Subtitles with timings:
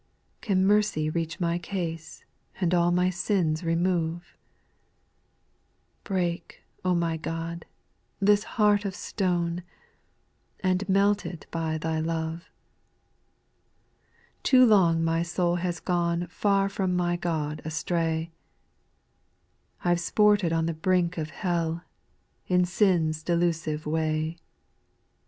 [0.41, 0.47] 2.
[0.47, 2.25] Can mercy reach my case,
[2.59, 4.35] And all my sins remove?
[6.03, 7.65] Break, my God,
[8.19, 9.61] this heart of stone,
[10.61, 12.49] And melt it by Thy love.
[14.41, 14.41] 3.
[14.41, 18.31] Too long my soul has gone Far from my God astray;
[19.85, 21.83] I've sported on the brink of hell,
[22.47, 24.37] In sin's delusive way.
[24.39, 24.43] 4.